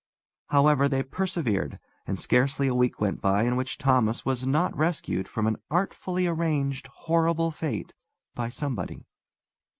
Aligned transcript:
However, 0.47 0.89
they 0.89 1.03
persevered, 1.03 1.77
and 2.07 2.17
scarcely 2.17 2.67
a 2.67 2.73
week 2.73 2.99
went 2.99 3.21
by 3.21 3.43
in 3.43 3.55
which 3.55 3.77
Thomas 3.77 4.25
was 4.25 4.47
not 4.47 4.75
rescued 4.75 5.27
from 5.27 5.45
an 5.45 5.57
artfully 5.69 6.25
arranged 6.25 6.87
horrible 6.87 7.51
fate 7.51 7.93
by 8.33 8.49
somebody. 8.49 9.05